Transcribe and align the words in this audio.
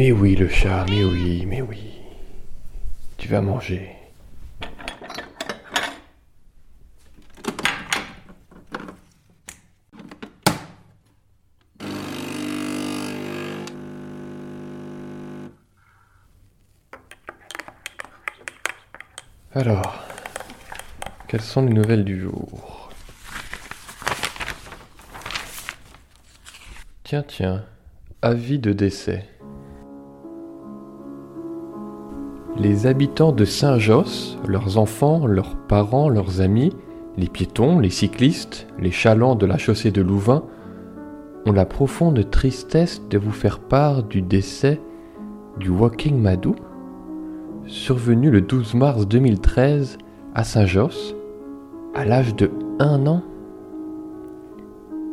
Mais 0.00 0.12
oui, 0.12 0.36
le 0.36 0.48
chat, 0.48 0.86
mais 0.88 1.02
oui, 1.02 1.44
mais 1.44 1.60
oui. 1.60 1.98
Tu 3.16 3.26
vas 3.26 3.40
manger. 3.40 3.96
Alors, 19.52 20.04
quelles 21.26 21.40
sont 21.40 21.62
les 21.62 21.72
nouvelles 21.74 22.04
du 22.04 22.20
jour? 22.20 22.92
Tiens, 27.02 27.24
tiens, 27.26 27.64
avis 28.22 28.60
de 28.60 28.72
décès. 28.72 29.28
Les 32.60 32.88
habitants 32.88 33.30
de 33.30 33.44
Saint-Josse, 33.44 34.36
leurs 34.44 34.78
enfants, 34.78 35.28
leurs 35.28 35.54
parents, 35.54 36.08
leurs 36.08 36.40
amis, 36.40 36.72
les 37.16 37.28
piétons, 37.28 37.78
les 37.78 37.88
cyclistes, 37.88 38.66
les 38.80 38.90
chalands 38.90 39.36
de 39.36 39.46
la 39.46 39.58
chaussée 39.58 39.92
de 39.92 40.02
Louvain, 40.02 40.42
ont 41.46 41.52
la 41.52 41.64
profonde 41.64 42.28
tristesse 42.30 43.00
de 43.10 43.16
vous 43.16 43.30
faire 43.30 43.60
part 43.60 44.02
du 44.02 44.22
décès 44.22 44.80
du 45.60 45.70
Walking 45.70 46.20
Madou, 46.20 46.56
survenu 47.66 48.28
le 48.28 48.40
12 48.40 48.74
mars 48.74 49.06
2013 49.06 49.96
à 50.34 50.42
Saint-Josse, 50.42 51.14
à 51.94 52.04
l'âge 52.04 52.34
de 52.34 52.50
1 52.80 53.06
an. 53.06 53.22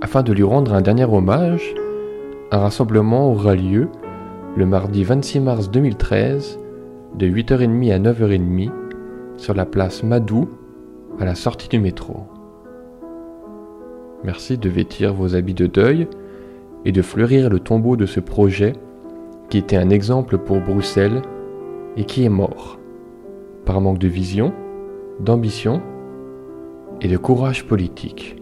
Afin 0.02 0.24
de 0.24 0.34
lui 0.34 0.44
rendre 0.44 0.74
un 0.74 0.82
dernier 0.82 1.06
hommage, 1.06 1.76
un 2.50 2.58
rassemblement 2.58 3.32
aura 3.32 3.54
lieu 3.54 3.88
le 4.58 4.66
mardi 4.66 5.04
26 5.04 5.42
mars 5.42 5.70
2013 5.70 6.65
de 7.18 7.28
8h30 7.28 7.94
à 7.94 8.00
9h30 8.00 8.72
sur 9.38 9.54
la 9.54 9.66
place 9.66 10.04
Madou 10.04 10.50
à 11.20 11.26
la 11.26 11.36
sortie 11.36 11.70
du 11.70 11.80
métro. 11.80 12.26
Merci 14.24 14.58
de 14.58 14.70
vêtir 14.70 15.14
vos 15.14 15.36
habits 15.36 15.54
de 15.54 15.68
deuil 15.68 16.08
et 16.84 16.92
de 16.92 17.02
fleurir 17.02 17.50
le 17.50 17.60
tombeau 17.60 17.96
de 17.96 18.06
ce 18.06 18.20
projet 18.20 18.74
qui 19.50 19.58
était 19.58 19.78
un 19.78 19.90
exemple 19.90 20.38
pour 20.38 20.60
Bruxelles 20.60 21.22
et 21.96 22.04
qui 22.04 22.26
est 22.26 22.30
mort 22.30 22.80
par 23.66 23.80
manque 23.82 24.00
de 24.00 24.08
vision, 24.08 24.54
d'ambition 25.20 25.82
et 27.02 27.08
de 27.08 27.18
courage 27.18 27.66
politique. 27.66 28.42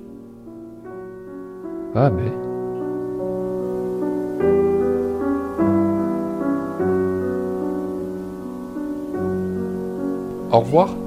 Ah 1.95 2.09
ben. 2.09 2.31
Au 10.53 10.59
revoir. 10.59 11.02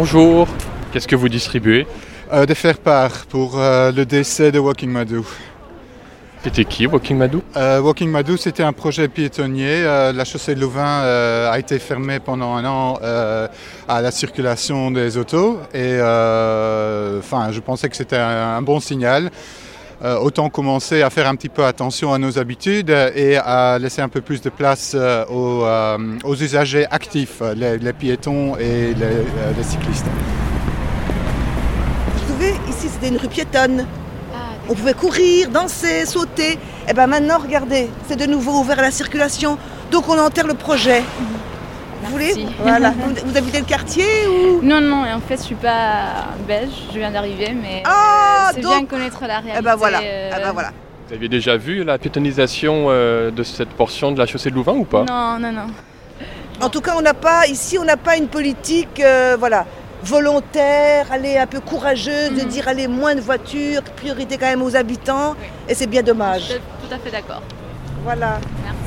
Bonjour, 0.00 0.46
qu'est-ce 0.92 1.08
que 1.08 1.16
vous 1.16 1.28
distribuez 1.28 1.84
Euh, 2.32 2.46
de 2.46 2.54
faire 2.54 2.78
part 2.78 3.26
pour 3.28 3.58
euh, 3.58 3.90
le 3.90 4.06
décès 4.06 4.52
de 4.52 4.60
Walking 4.60 4.90
Madou. 4.90 5.26
C'était 6.44 6.64
qui, 6.64 6.86
Walking 6.86 7.16
Madou 7.18 7.42
Euh, 7.56 7.80
Walking 7.80 8.08
Madou, 8.08 8.36
c'était 8.36 8.62
un 8.62 8.72
projet 8.72 9.08
piétonnier. 9.08 9.82
Euh, 9.82 10.12
la 10.12 10.24
chaussée 10.24 10.54
de 10.54 10.60
Louvain 10.60 11.00
a 11.50 11.58
été 11.58 11.80
fermée 11.80 12.20
pendant 12.20 12.54
un 12.54 12.64
an 12.64 13.00
à 13.88 14.00
la 14.00 14.10
circulation 14.12 14.92
des 14.92 15.16
autos. 15.16 15.58
Et 15.74 15.94
enfin, 17.18 17.50
je 17.50 17.58
pensais 17.58 17.88
que 17.88 17.96
c'était 17.96 18.18
un, 18.18 18.56
un 18.56 18.62
bon 18.62 18.78
signal. 18.78 19.32
Euh, 20.00 20.16
autant 20.16 20.48
commencer 20.48 21.02
à 21.02 21.10
faire 21.10 21.26
un 21.26 21.34
petit 21.34 21.48
peu 21.48 21.64
attention 21.64 22.12
à 22.12 22.18
nos 22.18 22.38
habitudes 22.38 22.90
et 22.90 23.36
à 23.36 23.80
laisser 23.80 24.00
un 24.00 24.08
peu 24.08 24.20
plus 24.20 24.40
de 24.40 24.48
place 24.48 24.92
euh, 24.94 25.24
aux, 25.26 25.64
euh, 25.64 25.98
aux 26.22 26.36
usagers 26.36 26.86
actifs, 26.88 27.42
les, 27.56 27.92
piétons 27.92 28.56
et 28.56 28.94
les, 28.94 29.64
cyclistes. 29.64 30.06
Vous 32.14 32.32
savez, 32.32 32.54
ici 32.68 32.88
c'était 32.88 33.08
une 33.08 33.16
rue 33.16 33.26
piétonne. 33.26 33.86
On 34.68 34.74
pouvait 34.74 34.94
courir, 34.94 35.48
danser, 35.50 36.06
sauter. 36.06 36.58
Et 36.88 36.92
bien 36.92 37.08
maintenant, 37.08 37.38
regardez, 37.38 37.88
c'est 38.08 38.16
de 38.16 38.26
nouveau 38.26 38.60
ouvert 38.60 38.78
à 38.78 38.82
la 38.82 38.90
circulation. 38.92 39.58
Donc 39.90 40.08
on 40.08 40.18
enterre 40.18 40.46
le 40.46 40.54
projet. 40.54 41.02
Vous 42.02 42.10
voulez. 42.12 42.46
Voilà. 42.60 42.90
Vous, 42.90 43.14
vous 43.26 43.36
habitez 43.36 43.58
le 43.60 43.64
quartier 43.66 44.04
ou 44.28 44.60
Non, 44.62 44.80
non, 44.80 45.04
et 45.06 45.12
en 45.12 45.20
fait, 45.20 45.36
je 45.36 45.42
suis 45.42 45.54
pas 45.54 46.26
belge, 46.46 46.70
je 46.92 46.98
viens 46.98 47.10
d'arriver, 47.10 47.54
mais 47.60 47.82
Ah, 47.84 48.48
euh, 48.48 48.52
c'est 48.54 48.60
donc- 48.60 48.72
bien 48.72 48.80
de 48.82 48.86
connaître 48.86 49.20
la 49.26 49.38
réalité. 49.40 49.56
Eh 49.58 49.62
ben 49.62 49.76
voilà. 49.76 49.98
euh, 50.02 50.30
Eh 50.36 50.42
ben 50.42 50.52
voilà. 50.52 50.70
Vous 51.08 51.14
aviez 51.14 51.28
déjà 51.28 51.56
vu 51.56 51.84
la 51.84 51.96
piétonisation 51.98 52.86
euh, 52.88 53.30
de 53.30 53.42
cette 53.42 53.70
portion 53.70 54.12
de 54.12 54.18
la 54.18 54.26
chaussée 54.26 54.50
de 54.50 54.54
Louvain 54.54 54.74
ou 54.74 54.84
pas? 54.84 55.04
Non, 55.08 55.38
non, 55.40 55.52
non. 55.52 55.66
En 56.60 56.68
tout 56.68 56.80
cas, 56.80 56.94
on 56.98 57.02
n'a 57.02 57.14
pas 57.14 57.46
ici, 57.46 57.78
on 57.78 57.84
n'a 57.84 57.96
pas 57.96 58.16
une 58.16 58.26
politique, 58.28 59.00
euh, 59.00 59.36
voilà, 59.38 59.64
volontaire, 60.02 61.06
aller 61.10 61.38
un 61.38 61.46
peu 61.46 61.60
courageuse, 61.60 62.30
de 62.30 62.42
Mhm. 62.42 62.48
dire 62.48 62.68
aller 62.68 62.88
moins 62.88 63.14
de 63.14 63.20
voitures, 63.20 63.82
priorité 63.96 64.36
quand 64.38 64.46
même 64.46 64.62
aux 64.62 64.76
habitants. 64.76 65.34
Oui. 65.40 65.46
Et 65.68 65.74
c'est 65.74 65.86
bien 65.86 66.00
Je 66.02 66.06
dommage. 66.06 66.42
suis 66.42 66.54
tout 66.54 66.94
à 66.94 66.98
fait 66.98 67.10
d'accord. 67.10 67.42
Voilà. 68.04 68.38
Merci. 68.64 68.78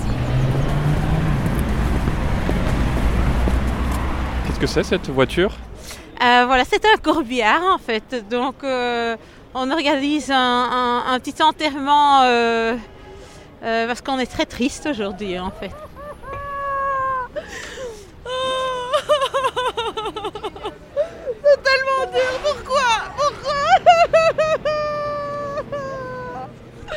Que 4.61 4.67
c'est 4.67 4.83
cette 4.83 5.09
voiture 5.09 5.57
euh, 6.23 6.43
Voilà, 6.45 6.63
c'est 6.69 6.85
un 6.85 6.95
corbillard 6.97 7.63
en 7.63 7.79
fait. 7.79 8.23
Donc 8.29 8.57
on 8.63 9.71
organise 9.71 10.29
un, 10.31 11.19
petit 11.19 11.41
enterrement 11.41 12.21
parce 13.61 14.01
qu'on 14.01 14.19
est 14.19 14.31
très 14.31 14.45
triste 14.45 14.85
aujourd'hui 14.85 15.39
en 15.39 15.49
fait. 15.49 15.71
C'est 21.43 21.63
tellement 21.63 22.05
dur, 22.11 22.31
pourquoi? 22.43 22.89
Pourquoi? 23.17 23.63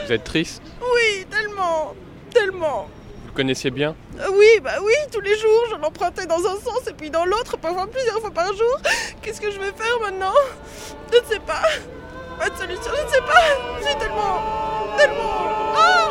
Vous 0.05 0.13
êtes 0.13 0.25
triste 0.25 0.63
Oui, 0.81 1.25
tellement, 1.31 1.95
tellement. 2.33 2.89
Vous 3.23 3.29
le 3.29 3.33
connaissiez 3.33 3.71
bien 3.71 3.95
euh, 4.14 4.14
Oui, 4.37 4.61
bah 4.63 4.79
oui, 4.83 4.93
tous 5.13 5.21
les 5.21 5.37
jours, 5.39 5.65
je 5.71 5.77
l'empruntais 5.77 6.27
dans 6.27 6.39
un 6.39 6.57
sens 6.57 6.89
et 6.89 6.93
puis 6.93 7.11
dans 7.11 7.25
l'autre, 7.25 7.57
parfois 7.57 7.87
plusieurs 7.87 8.21
fois 8.21 8.31
par 8.31 8.49
jour. 8.49 8.79
Qu'est-ce 9.23 9.41
que 9.41 9.51
je 9.51 9.59
vais 9.59 9.73
faire 9.73 10.01
maintenant? 10.01 10.35
Je 11.13 11.19
ne 11.19 11.25
sais 11.25 11.41
pas. 11.41 11.63
Pas 12.39 12.51
de 12.51 12.57
solution, 12.57 12.91
je 12.97 13.03
ne 13.05 13.09
sais 13.09 13.21
pas. 13.21 13.45
J'ai 13.81 13.99
tellement, 13.99 14.43
tellement. 14.97 15.75
Oh 15.77 16.05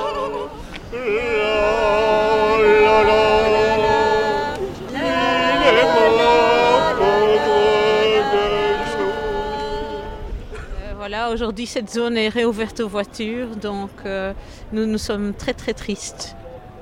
aujourd'hui 11.34 11.66
cette 11.66 11.90
zone 11.90 12.18
est 12.18 12.30
réouverte 12.30 12.80
aux 12.80 12.88
voitures, 12.88 13.56
donc 13.56 13.90
euh, 14.06 14.34
nous 14.72 14.86
nous 14.86 14.98
sommes 14.98 15.34
très 15.34 15.54
très 15.54 15.74
tristes. 15.74 16.36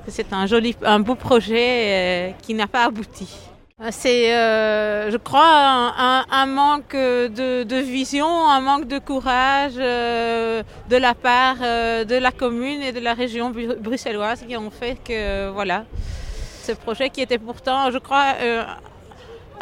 C'est 0.08 0.32
un 0.32 0.46
joli, 0.46 0.76
un 0.84 1.00
beau 1.00 1.14
projet 1.14 1.56
euh, 1.58 2.30
qui 2.42 2.54
n'a 2.54 2.66
pas 2.66 2.84
abouti. 2.86 3.28
C'est, 3.90 4.32
euh, 4.32 5.10
je 5.10 5.16
crois, 5.16 5.44
un, 5.44 6.46
manque 6.46 6.92
de, 6.94 7.80
vision, 7.80 8.48
un 8.48 8.60
manque 8.60 8.86
de 8.86 9.00
courage 9.00 9.74
de 9.74 10.96
la 10.96 11.14
part 11.14 11.56
de 11.58 12.16
la 12.16 12.30
commune 12.30 12.80
et 12.80 12.92
de 12.92 13.00
la 13.00 13.12
région 13.12 13.50
bruxelloise 13.80 14.44
qui 14.46 14.56
ont 14.56 14.70
fait 14.70 14.96
que, 15.04 15.50
voilà, 15.50 15.84
ce 16.62 16.72
projet 16.72 17.10
qui 17.10 17.22
était 17.22 17.38
pourtant, 17.38 17.90
je 17.90 17.98
crois, 17.98 18.36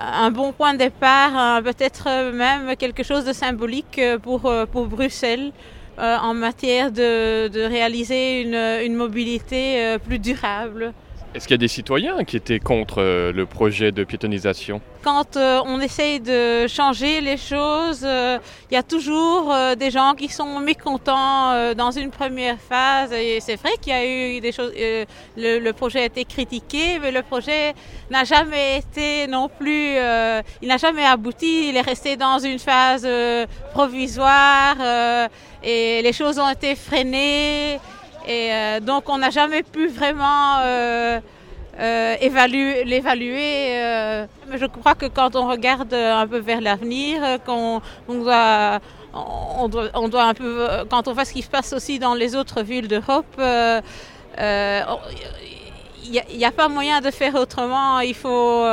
un 0.00 0.30
bon 0.30 0.52
point 0.52 0.72
de 0.72 0.78
départ, 0.78 1.58
euh, 1.58 1.62
peut-être 1.62 2.32
même 2.32 2.74
quelque 2.76 3.02
chose 3.02 3.24
de 3.24 3.32
symbolique 3.32 3.98
euh, 3.98 4.18
euh, 4.44 4.66
pour 4.66 4.86
Bruxelles 4.86 5.52
en 6.00 6.34
matière 6.34 6.90
de, 6.90 7.66
réaliser 7.68 8.42
une, 8.42 8.54
une, 8.54 8.94
mobilité 8.94 9.96
plus 10.06 10.18
durable. 10.18 10.92
Est-ce 11.34 11.46
qu'il 11.46 11.54
y 11.54 11.54
a 11.54 11.58
des 11.58 11.68
citoyens 11.68 12.24
qui 12.24 12.36
étaient 12.36 12.58
contre 12.58 13.02
le 13.02 13.46
projet 13.46 13.92
de 13.92 14.04
piétonisation 14.04 14.80
quand 15.02 15.36
euh, 15.36 15.60
on 15.64 15.80
essaye 15.80 16.20
de 16.20 16.66
changer 16.66 17.22
les 17.22 17.38
choses, 17.38 18.02
euh, 18.04 18.38
il 18.70 18.74
y 18.74 18.76
a 18.76 18.82
toujours 18.82 19.50
euh, 19.50 19.74
des 19.74 19.90
gens 19.90 20.12
qui 20.14 20.28
sont 20.28 20.60
mécontents 20.60 21.74
dans 21.74 21.90
une 21.90 22.10
première 22.10 22.58
phase. 22.58 23.10
C'est 23.40 23.56
vrai 23.56 23.70
qu'il 23.80 23.92
y 23.92 23.96
a 23.96 24.04
eu 24.04 24.40
des 24.40 24.52
choses. 24.52 24.72
Le, 25.36 25.70
projet 25.72 26.00
a 26.00 26.04
été 26.04 26.24
critiqué, 26.24 26.98
mais 27.00 27.10
le 27.10 27.22
projet 27.22 27.74
n'a 28.10 28.24
jamais 28.24 28.78
été 28.78 29.26
non 29.26 29.48
plus. 29.48 29.94
il 30.62 30.68
n'a 30.68 30.76
jamais 30.76 31.04
abouti. 31.04 31.70
Il 31.70 31.76
est 31.76 31.80
resté 31.80 32.16
dans 32.16 32.38
une 32.38 32.58
phase 32.58 33.08
provisoire 33.72 34.76
et 35.62 36.02
les 36.02 36.12
choses 36.12 36.38
ont 36.38 36.48
été 36.48 36.74
freinées. 36.74 37.78
Et 38.30 38.80
donc 38.80 39.08
on 39.08 39.18
n'a 39.18 39.30
jamais 39.30 39.62
pu 39.62 39.88
vraiment 39.88 40.60
euh, 41.80 42.16
l'évaluer. 42.84 43.78
Euh, 43.78 44.26
je 44.52 44.66
crois 44.66 44.94
que 44.94 45.06
quand 45.06 45.34
on 45.34 45.48
regarde 45.48 45.94
un 45.94 46.26
peu 46.26 46.38
vers 46.38 46.60
l'avenir, 46.60 47.24
euh, 47.24 47.38
qu'on 47.38 47.80
on 48.08 48.14
doit, 48.18 48.80
un 49.14 50.34
peu, 50.34 50.66
quand 50.90 51.08
on 51.08 51.12
voit 51.14 51.24
ce 51.24 51.32
qui 51.32 51.42
se 51.42 51.48
passe 51.48 51.72
aussi 51.72 51.98
dans 51.98 52.14
les 52.14 52.36
autres 52.36 52.62
villes 52.62 52.86
d'Europe, 52.86 53.24
il 53.38 53.88
n'y 56.36 56.44
a, 56.44 56.50
pas 56.50 56.68
moyen 56.68 57.00
de 57.00 57.10
faire 57.10 57.34
autrement. 57.34 58.00
Il 58.00 58.14
faut, 58.14 58.66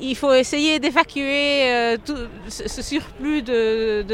il 0.00 0.16
faut 0.16 0.32
essayer 0.32 0.80
d'évacuer 0.80 1.96
ce 2.48 2.82
surplus 2.82 3.42
de 3.42 4.04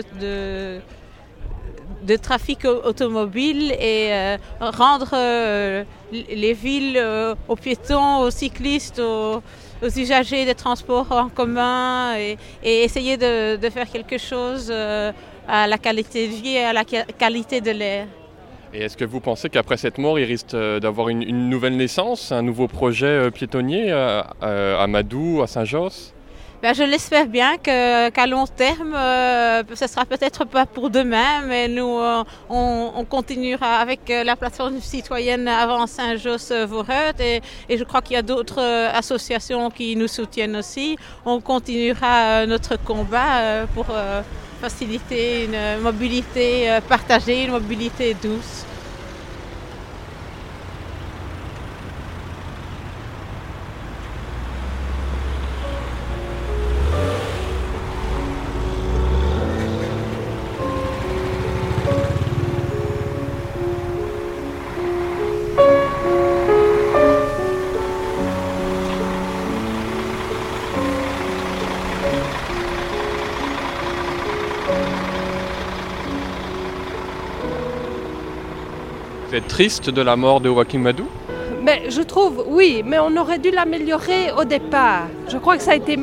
trafic 2.15 2.65
automobile 2.65 3.73
et 3.73 4.13
euh, 4.13 4.37
rendre 4.61 5.11
euh, 5.13 5.85
les 6.13 6.53
villes 6.53 6.97
euh, 6.97 7.35
aux 7.49 7.57
piétons, 7.57 8.21
aux 8.21 8.31
cyclistes, 8.31 9.01
aux, 9.01 9.43
usagers 9.83 10.45
des 10.45 10.55
transports 10.55 11.11
en 11.11 11.29
commun 11.29 12.17
et, 12.17 12.39
essayer 12.63 13.17
de, 13.17 13.69
faire 13.71 13.91
quelque 13.91 14.17
chose 14.17 14.73
à 14.73 15.67
la 15.67 15.79
qualité 15.79 16.29
de 16.29 16.33
vie 16.33 16.55
et 16.55 16.65
à 16.65 16.73
la 16.73 16.85
qualité 16.85 17.61
de 17.61 17.73
l'air. 17.73 18.07
Et 18.73 18.85
est-ce 18.85 18.97
que 18.97 19.05
vous 19.05 19.21
pensez 19.21 19.51
qu'après 19.51 19.77
cette 19.77 19.99
mort, 19.99 20.19
il 20.19 20.25
risque 20.25 20.57
d'avoir 20.57 21.11
une, 21.11 21.51
nouvelle 21.51 21.77
naissance, 21.77 22.33
un 22.33 22.43
nouveau 22.43 22.69
projet 22.69 23.31
piétonnier 23.31 23.93
à 23.93 24.87
Madou, 24.89 25.43
à 25.43 25.47
Saint-Josse? 25.47 26.16
Ben, 26.63 26.75
je 26.75 26.83
l'espère 26.83 27.27
bien 27.27 27.59
qu'à 27.59 28.27
long 28.27 28.47
terme, 28.47 28.95
euh, 28.95 29.63
ce 29.75 29.87
sera 29.87 30.05
peut-être 30.05 30.45
pas 30.45 30.67
pour 30.67 30.91
demain, 30.91 31.43
mais 31.47 31.69
nous, 31.69 31.99
euh, 31.99 32.25
on, 32.49 33.05
continuera 33.09 33.77
avec 33.77 34.11
euh, 34.11 34.25
la 34.25 34.37
plateforme 34.37 34.81
citoyenne 34.81 35.49
avant 35.49 35.87
Saint-Josse-Voreux 35.87 37.13
et, 37.21 37.41
et, 37.69 37.79
je 37.79 37.85
crois 37.85 38.03
qu'il 38.03 38.15
y 38.15 38.19
a 38.19 38.23
d'autres 38.23 38.63
associations 38.95 39.71
qui 39.71 39.97
nous 39.97 40.09
soutiennent 40.09 40.57
aussi. 40.57 40.97
On 41.25 41.41
continuera 41.41 42.47
notre 42.47 42.77
combat 42.83 43.67
pour 43.75 43.87
faciliter 44.61 45.45
une 45.45 45.83
mobilité 45.83 46.79
partagée, 46.89 47.45
une 47.45 47.53
mobilité 47.53 48.15
douce. 48.15 48.66
Triste 79.41 79.91
de 79.91 80.03
la 80.03 80.17
mort 80.17 80.41
de 80.41 80.49
Joaquim 80.49 80.79
Madou 80.81 81.07
mais 81.63 81.91
Je 81.91 82.01
trouve, 82.01 82.45
oui, 82.49 82.83
mais 82.87 82.99
on 83.01 83.17
aurait 83.17 83.39
dû 83.39 83.51
l'améliorer 83.51 84.31
au 84.39 84.45
départ. 84.45 85.09
Je 85.29 85.37
crois 85.37 85.57
que 85.57 85.63
ça 85.63 85.73
a 85.73 85.75
été 85.75 85.99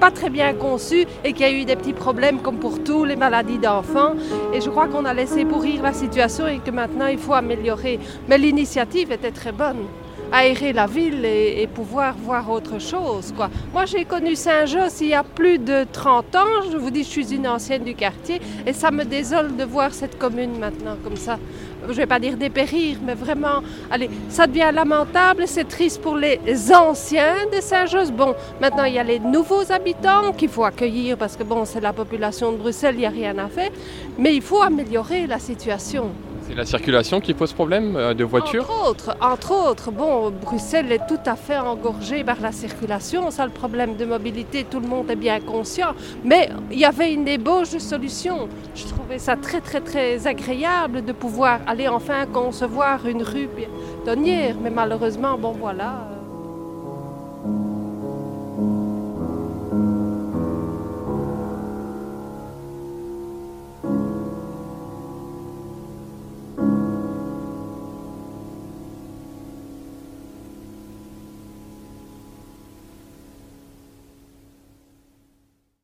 pas 0.00 0.10
très 0.10 0.30
bien 0.30 0.54
conçu 0.54 1.06
et 1.22 1.32
qu'il 1.32 1.42
y 1.42 1.48
a 1.48 1.52
eu 1.52 1.64
des 1.64 1.76
petits 1.76 1.92
problèmes 1.92 2.40
comme 2.40 2.56
pour 2.56 2.82
tous 2.82 3.04
les 3.04 3.14
maladies 3.14 3.58
d'enfants. 3.58 4.14
Et 4.54 4.60
je 4.60 4.70
crois 4.70 4.88
qu'on 4.88 5.04
a 5.04 5.12
laissé 5.12 5.44
pourrir 5.44 5.82
la 5.82 5.92
situation 5.92 6.48
et 6.48 6.58
que 6.58 6.70
maintenant 6.70 7.06
il 7.06 7.18
faut 7.18 7.34
améliorer. 7.34 8.00
Mais 8.26 8.38
l'initiative 8.38 9.12
était 9.12 9.30
très 9.32 9.52
bonne 9.52 9.84
aérer 10.32 10.72
la 10.72 10.86
ville 10.86 11.24
et, 11.24 11.68
pouvoir 11.72 12.14
voir 12.16 12.50
autre 12.50 12.80
chose. 12.80 13.32
Quoi. 13.36 13.50
Moi, 13.72 13.84
j'ai 13.84 14.04
connu 14.04 14.34
Saint-Josse 14.34 15.00
il 15.00 15.08
y 15.08 15.14
a 15.14 15.22
plus 15.22 15.58
de 15.58 15.86
30 15.90 16.34
ans. 16.36 16.70
Je 16.70 16.76
vous 16.76 16.90
dis, 16.90 17.04
je 17.04 17.08
suis 17.08 17.34
une 17.34 17.46
ancienne 17.46 17.84
du 17.84 17.94
quartier 17.94 18.40
et 18.66 18.72
ça 18.72 18.90
me 18.90 19.04
désole 19.04 19.56
de 19.56 19.64
voir 19.64 19.92
cette 19.92 20.18
commune 20.18 20.58
maintenant 20.58 20.96
comme 21.04 21.16
ça. 21.16 21.38
Je 21.84 21.88
ne 21.88 21.94
vais 21.94 22.06
pas 22.06 22.20
dire 22.20 22.36
dépérir, 22.36 22.98
mais 23.04 23.14
vraiment, 23.14 23.62
allez, 23.90 24.08
ça 24.28 24.46
devient 24.46 24.70
lamentable, 24.72 25.44
c'est 25.46 25.66
triste 25.66 26.00
pour 26.00 26.16
les 26.16 26.38
anciens 26.72 27.46
de 27.52 27.60
Saint-Josse. 27.60 28.12
Bon, 28.12 28.34
maintenant, 28.60 28.84
il 28.84 28.94
y 28.94 28.98
a 28.98 29.04
les 29.04 29.18
nouveaux 29.18 29.70
habitants 29.70 30.32
qu'il 30.32 30.48
faut 30.48 30.64
accueillir 30.64 31.16
parce 31.16 31.36
que, 31.36 31.42
bon, 31.42 31.64
c'est 31.64 31.80
la 31.80 31.92
population 31.92 32.52
de 32.52 32.58
Bruxelles, 32.58 32.94
il 32.94 33.00
n'y 33.00 33.06
a 33.06 33.10
rien 33.10 33.36
à 33.38 33.48
faire. 33.48 33.70
Mais 34.18 34.34
il 34.34 34.42
faut 34.42 34.62
améliorer 34.62 35.26
la 35.26 35.38
situation. 35.38 36.10
C'est 36.52 36.58
la 36.58 36.66
circulation 36.66 37.18
qui 37.22 37.32
pose 37.32 37.54
problème 37.54 37.96
euh, 37.96 38.12
de 38.12 38.24
voitures 38.24 38.70
Entre 38.70 38.86
autres, 38.90 39.16
entre 39.22 39.70
autres. 39.70 39.90
Bon, 39.90 40.30
Bruxelles 40.30 40.92
est 40.92 41.06
tout 41.08 41.18
à 41.24 41.34
fait 41.34 41.56
engorgée 41.56 42.24
par 42.24 42.42
la 42.42 42.52
circulation. 42.52 43.30
Ça, 43.30 43.46
le 43.46 43.52
problème 43.52 43.96
de 43.96 44.04
mobilité, 44.04 44.66
tout 44.70 44.78
le 44.78 44.86
monde 44.86 45.10
est 45.10 45.16
bien 45.16 45.40
conscient. 45.40 45.94
Mais 46.22 46.50
il 46.70 46.78
y 46.78 46.84
avait 46.84 47.14
une 47.14 47.26
ébauche 47.26 47.70
de 47.70 47.78
solution. 47.78 48.50
Je 48.74 48.84
trouvais 48.84 49.18
ça 49.18 49.36
très, 49.36 49.62
très, 49.62 49.80
très 49.80 50.26
agréable 50.26 51.02
de 51.02 51.12
pouvoir 51.12 51.60
aller 51.66 51.88
enfin 51.88 52.26
concevoir 52.26 53.06
une 53.06 53.22
rue 53.22 53.48
piétonnière. 53.48 54.54
Mais 54.62 54.68
malheureusement, 54.68 55.38
bon, 55.38 55.52
voilà. 55.52 56.11